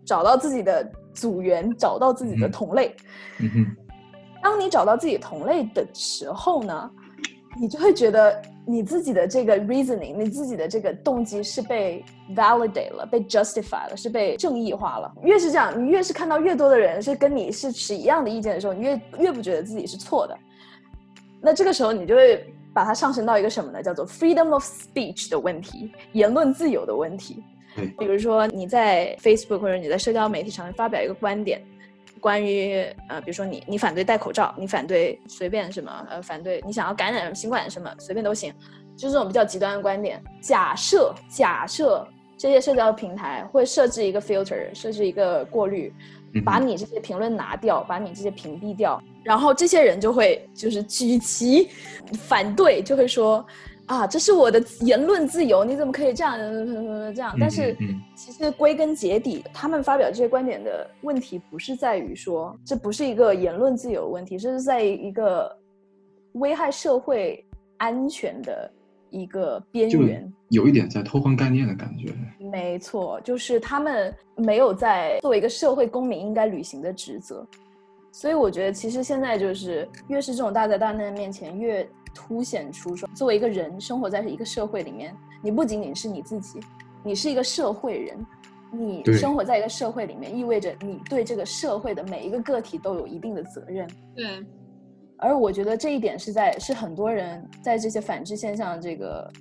[0.06, 2.96] 找到自己的组员，找到自己的嗯同类。
[3.40, 3.76] 嗯哼，
[4.44, 6.90] 当你找到自己同类的时候呢，
[7.58, 12.04] 你就会觉得你自己的这个 reasoning，你自己的这个动机是被
[12.36, 15.10] validate 了，被 justify 了，是被正义化了。
[15.22, 20.36] 越是这样，你越是看到越多的人是跟你是持一样的意见的时候，你越越不觉得自己是错的。
[21.40, 23.82] 那这个时候，你就会把它上升到一个什么呢？
[23.82, 27.42] 叫做 freedom of speech 的问题，言论自由的问题。
[27.74, 31.62] 对比如说你在 Facebook 或者你在社交媒体上面发表一个观点，
[32.24, 38.50] 关于呃，比如说你你反对戴口罩，你反对随便什么，呃，反对你想要感染新冠什么，随便都行，
[38.96, 40.24] 就是这种比较极端的观点。
[40.40, 42.08] 假设假设
[42.38, 45.92] 这些社交平台会设置一个 filter，设置一个过滤，
[46.32, 51.68] 嗯把你这些评论拿掉，把你这些屏蔽掉，然后这些人就会就是举旗
[52.14, 53.44] 反对，就会说
[53.86, 56.38] 啊，这是我的言论自由，你怎么可以这样
[57.14, 57.36] 这样？
[57.38, 57.76] 但是
[58.16, 65.54] 其实归根结底，他们发表这些观点的问题不是在于说这不是一个言论自由问题，这是在一个
[66.32, 67.44] 危害社会
[67.76, 68.70] 安全的
[69.10, 70.32] 一个边缘。
[70.48, 72.14] 有一点在偷换概念的感觉。
[72.38, 77.46] 没错，就是他们没有在作为一个社会公民应该履行的职责，
[78.12, 86.60] 所以我觉得其实现在就是越是这种大灾大难面前，越凸显出说，作为一个人生活在一个社会里面，你不仅仅是你自己，
[87.02, 88.26] 你是一个社会人，
[88.72, 93.88] 你生活在一个社会里面，意味着你对这个社会的每一个个体都有一定的责任。
[94.14, 94.46] 对，
[95.18, 99.32] 而我觉得这一点是在是很多人在这些反制现象这个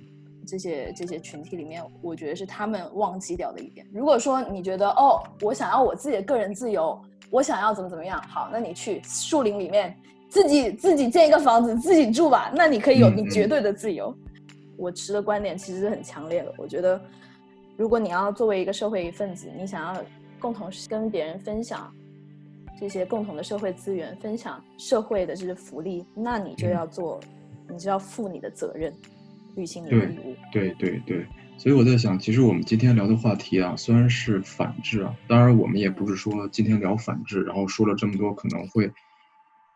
[0.46, 3.86] 这些这些群体里面，我觉得是他们忘记掉的一点。
[3.92, 9.96] 如果说你觉得哦，我想要我自己的个人自由，我想要怎么怎么样，好，那你去树林里面
[10.34, 14.12] 自己自己建一个房子自己住吧，那你可以有嗯你绝对的自由。
[14.76, 17.00] 我持的观点其实是很强烈的，我觉得
[17.76, 20.02] 如果你要作为一个社会一份子，你想要
[20.40, 21.88] 共同跟别人分享
[22.80, 27.20] 这些共同的社会资源，分享社会的这些福利，那你就嗯要做，
[27.70, 28.92] 你就要负你的责任，
[29.54, 30.34] 履行你的义务。
[30.50, 31.24] 对对对，
[31.56, 38.90] 所以我在想，其实我们今天聊的话题啊，虽然是反制啊，当然我们也不是说今天聊反制，然后说了这么多可能会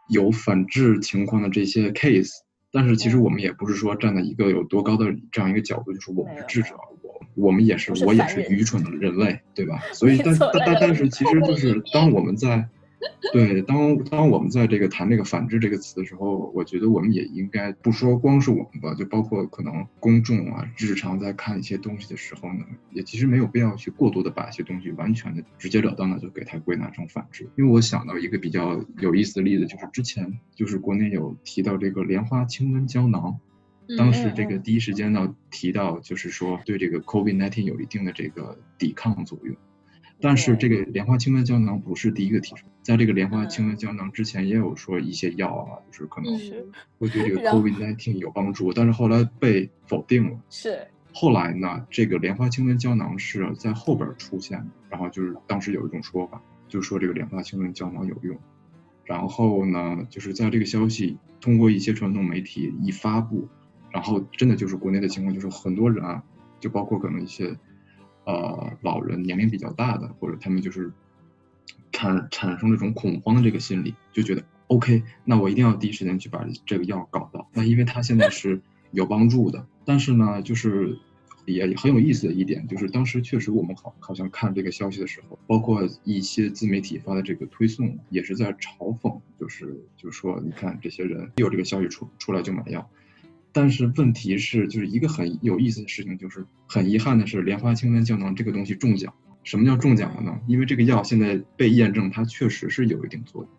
[0.09, 2.31] 有反制情况的这些 case，
[2.73, 9.81] 但是其实嗯我们也不是说站在一个有多高的这样一个角度，就是我们是智者，我我们也是是我也是愚蠢的人类，对吧？
[9.93, 12.69] 所以没但但但但是其实就是当我们在
[13.33, 27.49] 对，当当我们在这个谈这个反制这个词的时候，我觉得我们也应该不说光是我们吧，就包括可能公众啊，日常在看一些东西的时候呢，也其实没有必要去过多的把一些东西完全的直截了当的就给它归纳成反制。
[27.57, 33.39] 因为我想到一个比较有意思的例子，就是之前就是国内有提到这个莲花清瘟胶囊。
[33.97, 39.57] 当时这个第一时间呢提到，就是说对这个 COVID-19 有一定的这个抵抗作用，
[40.21, 46.33] 但是这个莲花清瘟胶囊不是第一个提出，在这个莲花清瘟胶囊之前也有说一些药啊，就是可能
[46.99, 50.41] 会对这个 COVID-19 有帮助，但是后来被否定了。
[50.49, 58.35] 是，后来呢，这个莲花清瘟胶囊是在后边出现的，然后就是当时有一种说法，就说这个莲花清瘟胶囊有用，
[59.05, 63.47] 然后呢，就是在这个消息通过一些传统媒体一发布，
[63.91, 66.23] 然后真的就是国内的情况，就是很多人啊，
[66.59, 67.55] 就包括可能一些
[68.25, 70.91] 呃老人年龄比较大的，或者他们就是
[71.93, 77.49] 产产生这种恐慌的这个心理，就觉得 OK，那我一定要第一时间去把这个药搞到。
[77.53, 78.61] 那因为它现在是
[78.93, 80.99] 有帮助的，但是呢，就是
[81.47, 92.89] 也很有意思的一点，就是当时确实我们好好像看这个消息的时候，包括一些自媒体发的这个推送，也是在嘲讽，就是就是说，你看这些人有这个消息出出来就买药。
[93.51, 99.15] 但是问题是，就是一个很有意思的事情，就是很遗憾的是，莲花清瘟胶囊这个东西中奖。
[99.45, 100.41] 什么叫中奖了呢？
[100.47, 103.51] 因为这个药现在被验证，它确实是有一定作用。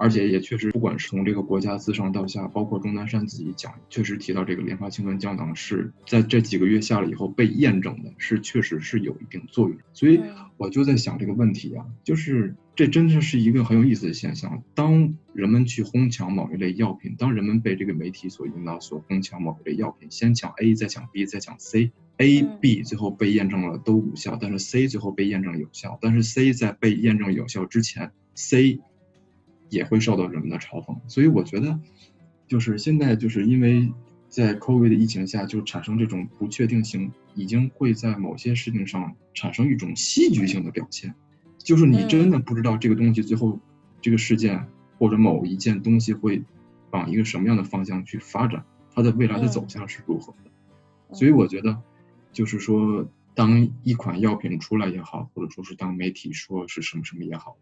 [0.00, 9.76] 而且也确实，不管是从这个国家自上到下，包括钟南山自己讲，确实提到这个莲花清瘟胶囊是在这几个月下了以后被验证的，是确实是有一定作用。
[9.92, 10.20] 所以
[10.56, 14.62] 我就在想这个问题啊，就是这真的是一个很有意思的现象。
[14.72, 21.58] 当人们去哄抢某一类药品，当人们被这个媒体所引导，所哄抢某一类药品，先抢 A，再抢 B，再抢
[22.18, 28.80] C，A、B 最后被验证了都无效，但是 C 最后被验证有效，但是 C 在被验证有效之前，C。
[29.70, 31.78] 也会受到人们的嘲讽，所以我觉得，
[32.46, 33.92] 就是现在就是因为
[34.26, 41.14] 在 COVID 的疫情下，就产生这种不确定性，已经会在某些事情上产生一种戏剧性的表现，
[41.58, 43.60] 就是你真的不知道这个东西最后
[44.00, 44.66] 这个事件
[44.98, 46.42] 或者某一件东西会
[46.92, 48.64] 往一个什么样的方向去发展，
[48.94, 51.78] 它的未来的走向是如何的，所以我觉得，
[52.32, 57.56] 就是说，当一款药品出来也好，或者说是当媒体说是什么什么也好。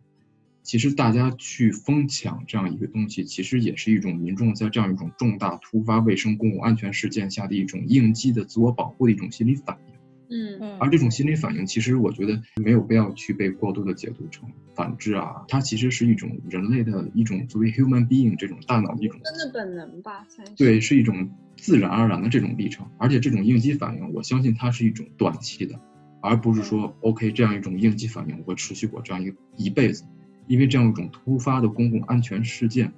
[0.62, 9.96] 其实大家去疯抢这样一个东西，其实也是一种民众在这样一种重大突发卫生公共安全事件下的一种应激的自我保护的一种心理反应。
[10.28, 20.26] 嗯，而这种心理反应，其实我觉得没有必要去被过度的解读成反制啊，它其实是一种人类的一种作为 human being 这种大脑的一种真的本能吧？
[20.56, 22.86] 对，是一种自然而然的这种历程。
[22.98, 25.80] 而且这种应激反应，我相信它是一种短期的，
[26.22, 30.04] 而不是说 OK 这样一种应激反应会持续过这样一个一辈子。
[30.46, 32.92] 因为这样一种突发的公共安全事件，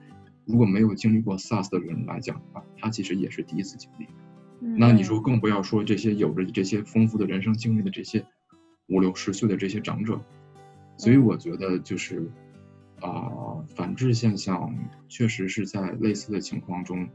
[0.44, 4.06] 如果没有经历过 SARS 的人来讲的话，他其实也是第一次经历。
[4.60, 8.26] 那你说更不要说这些有着这些丰富的人生经历的这些
[8.88, 10.20] 五六十岁的这些长者。
[10.98, 12.30] 所以我觉得就是，
[13.00, 14.76] 啊，反制现象
[15.08, 17.08] 确实是在类似的情况中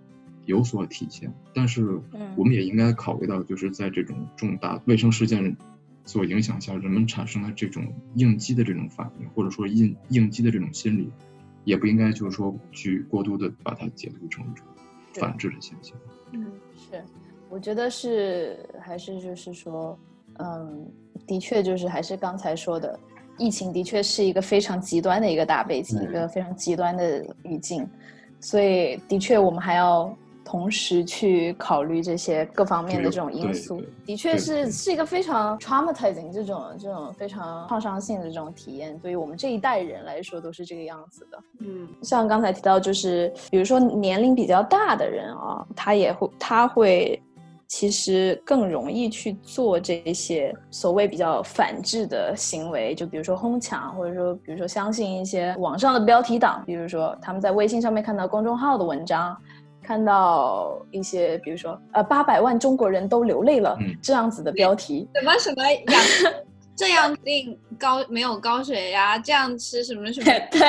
[0.46, 1.34] 有所体现。
[1.54, 2.00] 但是
[2.36, 5.56] 我们也应该考虑到，就是在这种重大卫生事件。
[6.06, 7.82] 所影响下，人们产生的这种
[8.16, 11.10] 应激的这种反应，或者说应应激的这种心理，
[11.64, 14.66] 也不应该就是说去过度的把它解读成一种
[15.14, 15.98] 反制的现象。
[16.34, 17.02] 嗯，是，
[17.50, 19.98] 我觉得是还是就是说，
[20.40, 20.86] 嗯，
[21.26, 23.00] 的确就是还是刚才说的，
[23.38, 27.88] 疫情的确是一个非常极端的一个大背景，一个非常极端的语境，
[28.42, 30.14] 所以的确我们还要。
[30.46, 41.40] 同时去考虑这些各方面的这种因素，的确是是一个非常 traumatizing 这种这种非常创伤性的这种体验，对于我们这一代人来说都是这个样子的。
[41.60, 47.22] 嗯，像刚才提到，就是比如说年龄比较大的人啊，他也会他会
[47.68, 59.36] 其实更容易去做这些所谓比较反制的行为，就比如说哄抢，或者说比如说相信一些网上的标题党，比如说他们在微信上面看到公众号的文章。
[59.84, 66.34] 看到一些，比如说，呃，八百万中国人都流泪了这样子的标题，什么什么养
[66.76, 70.60] 这样定高没有高血压，这样吃什么什么， 对，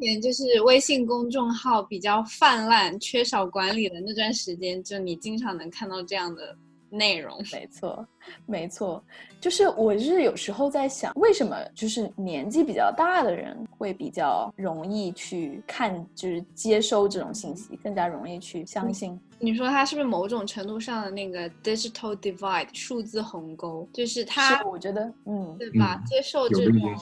[0.00, 6.56] 前就是微信公众号比较泛滥、缺少管理的那段时间，就你经常能看到这样的。
[6.96, 8.08] 内容没错，
[8.46, 9.02] 没错，
[9.40, 19.18] 就是我是有时候在想，为什么就是年纪比较大的人会比较容易去看，就是接收这种信息，更加容易去相信。
[19.38, 23.86] 你说他是不是某种程度上的那个 digital divide 数字鸿沟？
[23.92, 26.02] 就是他，我觉得，嗯，对吧？
[26.06, 26.96] 接受这种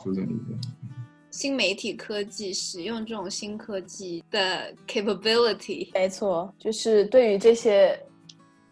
[1.31, 7.99] 新媒体科技，使用这种新科技的 capability，没错，就是对于这些。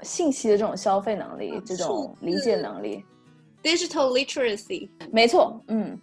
[0.02, 3.02] 信息的这种消费能力，这种理解能力
[3.62, 5.98] ，digital literacy，没错，嗯，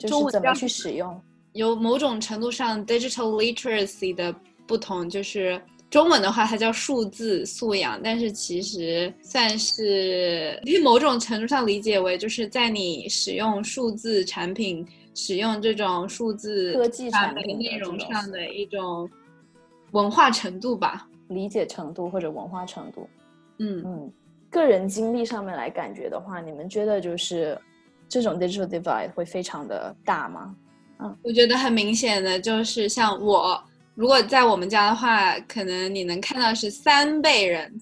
[0.00, 1.20] 就是怎么去使用，
[1.52, 4.34] 有某种程度上 digital literacy 的
[4.66, 19.06] 不同，就是中文的话它叫数字素养，但是其实算是 某种程度上理解为就是在你使用数字产品、使用这种数字科技产品内容上的一种
[19.90, 23.06] 文化程度吧，理解程度或者文化程度。
[23.64, 24.12] 嗯嗯，
[24.50, 27.56] 个人经历上面来感觉的话，你们觉得就是
[28.08, 30.56] 这种 digital divide 会非常的大吗？
[30.98, 33.62] 嗯，我觉得很明显的就是像我，
[33.94, 37.72] 如果在我们家的话，可能你能看到是三辈人，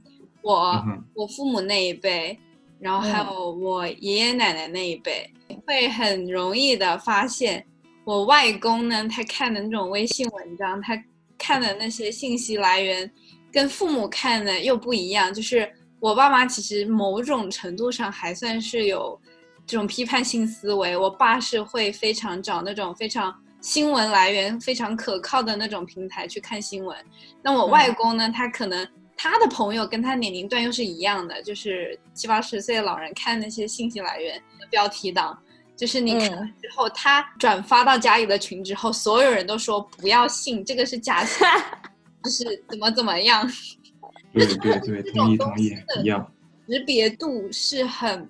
[0.42, 2.38] 我我父母那一辈，
[2.78, 5.32] 然后还有我爷爷奶奶那一辈，
[5.66, 7.64] 会很容易的发现，
[8.04, 11.02] 我外公呢，他看的那种微信文章，他
[11.38, 13.10] 看的那些信息来源。
[13.52, 19.20] 跟父母看的又不一样，就是我爸妈其实某种程度上还算是有
[19.66, 20.96] 这种批判性思维。
[20.96, 26.96] 我爸是会非常找那种非常新闻来源非常可靠的那种平台去看新闻。
[27.42, 28.86] 那我外公呢，他可能
[29.16, 34.40] 他的朋友跟他年龄段又是一样的，就是七八十岁的老人看那些信息来源
[34.70, 35.38] 标题党。
[35.76, 41.62] 就是你看了之后，他转发到家里的群之后，所有人都说不要信，这个是假新闻，
[42.22, 43.48] 就是怎么怎么样。
[44.32, 46.32] 对对对， 同意同意，一样。
[46.68, 48.28] 识别度是很，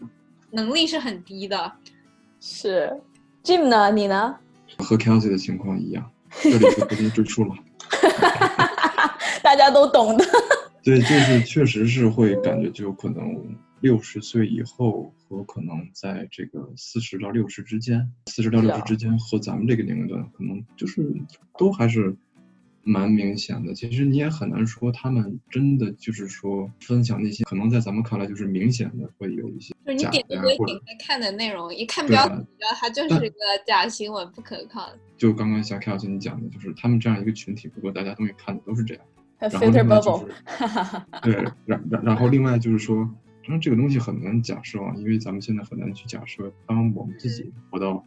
[0.51, 1.73] 能力是很低的。
[2.41, 2.91] 是
[3.45, 3.93] ，Jim 呢？
[3.93, 4.35] 你呢？
[4.79, 6.11] 和 Kelsey 的情况一样，
[6.41, 7.55] 这里就不用赘述了。
[9.43, 10.25] 大家都懂的。
[10.83, 21.15] 对，就是确实是会感觉，就可能六十岁以后和可能在这个四十到六十之间，四十到六十之间和咱们这个年龄段，可能就是
[21.59, 22.17] 都还是
[22.83, 23.75] 蛮明显的。
[23.75, 34.89] 其实你也很难说他们真的就是说分享那些可能在咱们看来就是明显的会有一些，就是你点都不会点开看的内容，一看标题，知道它就是个假新闻，不可靠。
[35.17, 39.05] 就刚刚像凯老师你讲的，就是他们这样一个群体，不过大家东西看的都是这样。
[39.39, 40.27] 然后另外就是，
[41.23, 42.97] 对，然然然后另外就是说，
[43.43, 48.05] 当然这个东西很难假设啊，因为咱们现在很难去假设，当我们自己活到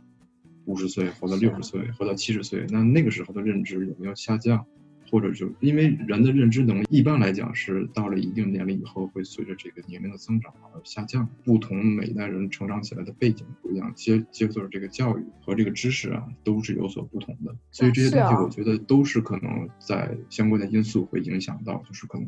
[0.66, 4.66] 五十岁、活到六十岁、活到七十岁，那那个时候的认知有没有下降？
[5.12, 11.30] 或者就因为人的认知能力一般来讲是到了一定年龄以后会随着这个年龄的增长而下降。
[11.44, 17.56] 不同每一代人成长起来的背景不一样，接接受的这个教育和这个知识啊都是有所不同的。
[17.70, 22.28] 所以这些东西我觉得都是可能在相关的因素会影响到，就是可能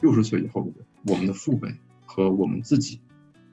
[0.00, 1.72] 六十岁以后的我们的父辈
[2.04, 3.00] 和我们自己，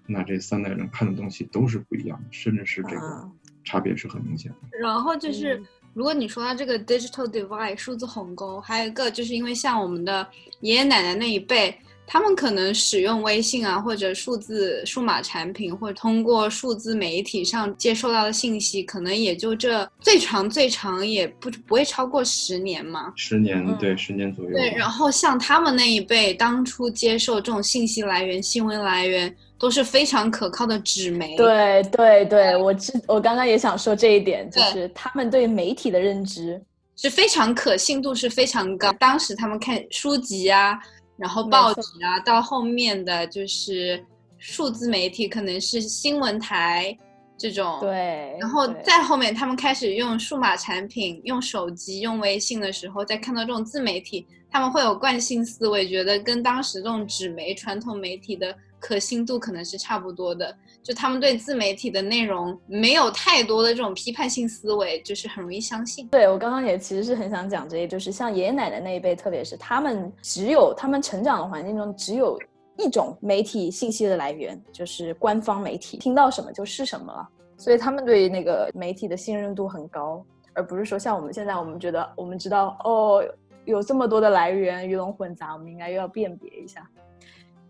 [0.07, 3.31] 那这三代人看的东西都是不一样的，甚至是这个
[3.63, 4.77] 差别是很明显的。
[4.77, 5.61] 然后就是。
[5.93, 10.25] 如果你说到这个 digital divide 数字鸿沟，还有一个就是因为像我们的
[10.61, 11.77] 爷爷奶奶那一辈，
[12.13, 23.13] 他们可能使用微信啊，或者数字数码产品，或者通过数字媒体上接收到的信息，可能也就这最长最长也不不会超过十年嘛。
[23.15, 24.51] 十年，对，十年左右。
[24.51, 29.33] 对，然后像他们那一辈，当初接受这种信息来源、新闻来源。
[29.57, 31.37] 都是非常可靠的纸媒。
[31.37, 36.59] 对对对，我知我刚刚也想说这一点，就是他们对媒体的认知
[36.95, 38.91] 是非常可信度是非常高。
[38.93, 40.79] 当时他们看书籍啊，
[41.21, 44.03] 然后报纸啊，到后面的就是
[44.39, 46.97] 数字媒体，可能是新闻台
[47.37, 47.77] 这种。
[47.79, 48.35] 对。
[48.39, 58.53] 然后再后面，他们开始用数码产品，用手机、用微信的时候，再看到这种自媒体，他们会有惯性思维，觉得跟当时这种纸媒传统媒体的。
[58.83, 66.07] 可信度可能是差不多的，就他们对自媒体的内容没有太多的这种批判性思维，就是很容易相信。
[66.07, 72.39] 对我刚刚也其实是很想讲这些，就是像爷爷奶奶那一辈，特别是他们只有他们成长的环境中只有
[72.77, 83.23] 一种媒体信息的来源，就是官方媒体，听到什么就是什么了，所以他们对那个媒体的信任度很高，而不是说像我们现在，我们觉得我们知道哦，
[83.65, 86.89] 有这么多的来源，鱼龙混杂，我们应该又要辨别一下。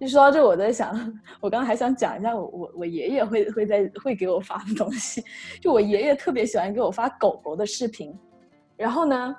[0.01, 0.91] 就说到这，我在想，
[1.39, 5.23] 我刚刚还想讲一下我我我爷爷会会在会给我发的东西。
[5.61, 8.11] 就我爷爷特别喜欢给我发狗狗的视频，
[8.75, 9.35] 然后呢，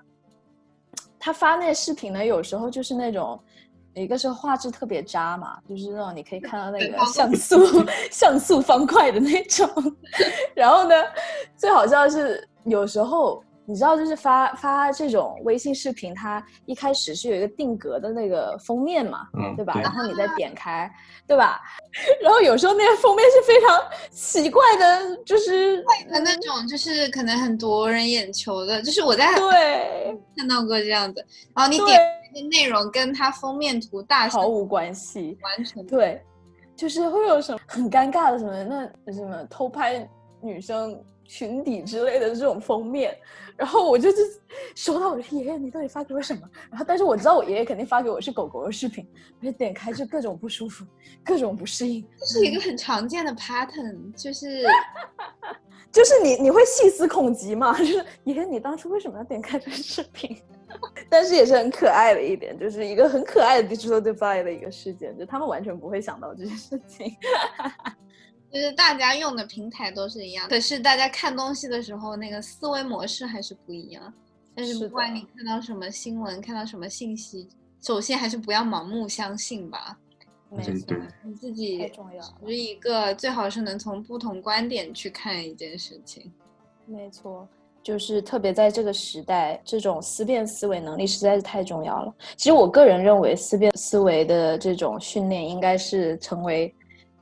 [1.18, 3.36] 他发那视频呢，有时候就是那种，
[3.94, 7.58] 一个是画质特别渣嘛，就是那种你可以看到那个像素
[8.12, 9.68] 像素方块的那种。
[10.54, 10.94] 然后呢，
[11.56, 13.42] 最好笑的是有时候。
[13.64, 19.20] 你知道，就是发发这种微信视频，它一开始是有一个定格的那个封面嘛，
[19.56, 19.78] 对吧？
[19.80, 20.90] 然后你再点开，
[21.26, 21.60] 对吧？
[22.20, 31.24] 然后有时候那个封面是非常奇怪的，就是的那种，就是可能很夺人眼球的，就是我在对看到过这样子。
[31.54, 32.00] 然后你点
[32.34, 36.20] 那个内容跟它封面图大毫无关系，完全对，
[36.74, 40.08] 就是会有什么很尴尬的什么那什么偷拍
[40.42, 41.00] 女生。
[41.32, 43.16] 裙底之类的这种封面，
[43.56, 44.16] 然后我就是
[44.74, 46.42] 收到我说爷爷，你到底发给我什么？
[46.70, 49.08] 然后但是我知道我爷爷肯定发给我是狗狗的视频，
[49.40, 50.84] 我就点开就各种不舒服，
[51.24, 52.06] 各种不适应。
[52.18, 54.62] 这是一个很常见的 pattern，就是
[55.90, 57.78] 就是你你会细思恐极嘛？
[57.78, 60.36] 就是爷爷，你当初为什么要点开这个视频？
[61.08, 67.10] 但是也是很可爱的一点，就是一个很可爱的 digital divide 的一个事件，就他们完全不会想到这件事情。
[68.52, 74.12] 就是大家用的平台都是一样，可是大家看东西的时候，那个思维模式还是不一样。
[74.54, 77.48] 但是不管你看到什么新闻，看到什么信息，
[77.80, 79.98] 首先还是不要盲目相信吧。
[80.50, 80.94] 没错，
[81.24, 86.30] 你自己太重要是一个最好是能从不同观点去看一件事情。
[86.84, 87.48] 没错，
[87.82, 92.14] 就是特别在这个时代，这种思辨思维能力实在是太重要了。
[92.36, 96.74] 其实我个人认为，思辨思维的这种训练应该是成为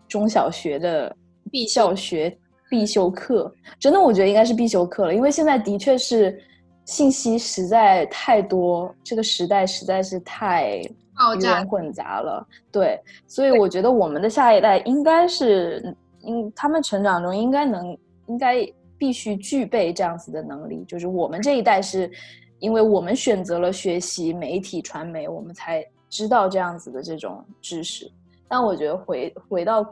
[0.08, 1.16] 中小学的。
[1.50, 2.36] 必校学
[2.68, 6.40] 必修课，真的，我觉得应该是必修课了，因为现在的确是
[6.84, 12.46] 信息实在太多，这个时代实在是太鱼龙混杂了。
[12.72, 15.94] 对，所以我觉得我们的下一代应该是，
[16.26, 17.96] 嗯，他们成长中应该能
[18.26, 20.84] 应该必须具备这样子的能力。
[20.86, 22.10] 就是我们这一代是，
[22.58, 28.10] 因为我们选择了学习媒体传媒，我们才知道这样子的这种知识。
[28.48, 29.84] 但我觉得回回到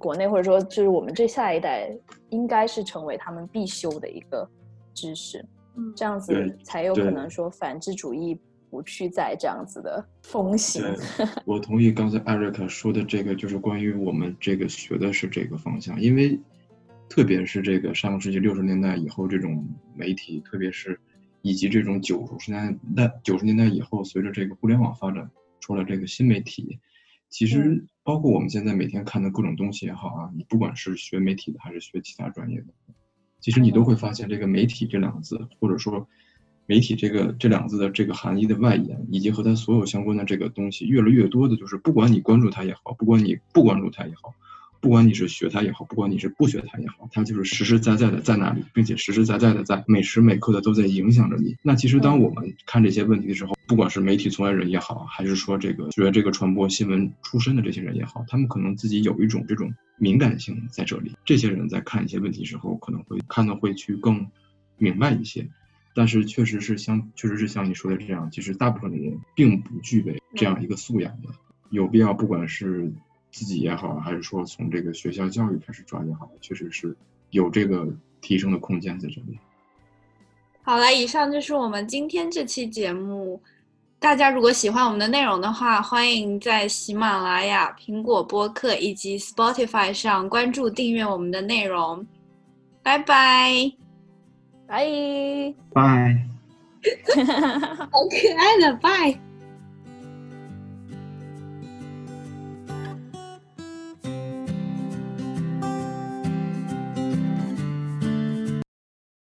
[0.00, 1.94] 国内，或者说就是我们这下一代，
[2.30, 4.48] 应该是成为他们必修的一个
[4.94, 5.38] 知识。
[5.76, 8.36] 嗯这样子才有可能说反智主义
[8.68, 10.82] 不去再这样子的风行。
[11.46, 16.38] 我同意刚才艾瑞克说的这个，就是关于我们这个学的是这个方向，因为
[17.08, 20.98] 特别是这个上个世纪六十年代以后，这种媒体，特别是
[21.42, 25.30] 以及这种九十年代九十年代以后，随着这个互联网发展
[25.60, 26.78] 出了这个新媒体，
[27.30, 32.66] 其实包括我们现在每天看的各种东西也好啊，你不管是学媒体的还是学其他专业的，
[33.40, 36.06] 其实你都会发现这个媒体这两个字，或者说。
[36.66, 44.32] 媒体这个这两个字的这个含义的外延，以及和它所有相关的这个东西，越来越多的就是，不管你关注它也好，不管你不关注它也好，
[44.80, 51.56] 不管你是学它也好，不管你是不学它也好，它就是实实在在的在那里，并且实实在在的在每时每刻的都在影响着你。
[51.62, 61.12] 那其实当我们看这些问题的时候，不管是媒体从业人也好，还是说这个学这个传播新闻出身的这些人也好，他们可能自己有一种这种敏感性在这里。
[61.24, 64.26] 这些人在看一些问题时候，可能会看的会去更
[64.78, 65.46] 明白一些。
[65.94, 71.28] 但是确实是像，确实是像你说的这样，其实大部分的人并不具备这样一个素养的，
[71.68, 72.92] 有必要不管是
[73.30, 76.96] 自己也好，还是说从这个学校教育开始抓也好，确实是
[77.30, 77.88] 有这个
[78.20, 79.38] 提升的空间在这里。
[80.62, 83.40] 好了，以上就是我们今天这期节目。
[83.98, 92.06] 大家如果喜欢我们的内容的话，欢迎在喜马拉雅、苹果播客以及 Spotify 上关注订阅我们的内容。
[92.82, 93.70] 拜拜。
[94.66, 96.26] 拜拜。
[97.92, 99.29] 好可爱的拜。